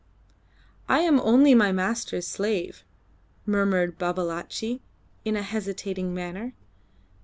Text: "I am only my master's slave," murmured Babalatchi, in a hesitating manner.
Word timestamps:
"I 0.89 1.01
am 1.01 1.19
only 1.19 1.53
my 1.53 1.71
master's 1.71 2.25
slave," 2.25 2.83
murmured 3.45 3.99
Babalatchi, 3.99 4.81
in 5.23 5.35
a 5.35 5.43
hesitating 5.43 6.11
manner. 6.11 6.53